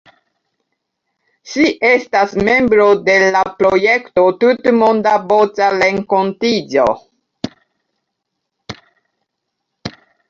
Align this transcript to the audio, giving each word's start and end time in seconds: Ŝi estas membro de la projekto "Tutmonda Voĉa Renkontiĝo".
Ŝi 1.49 1.65
estas 1.89 2.33
membro 2.47 2.87
de 3.09 3.17
la 3.35 3.43
projekto 3.59 4.23
"Tutmonda 4.45 5.13
Voĉa 5.33 5.67
Renkontiĝo". 5.75 6.87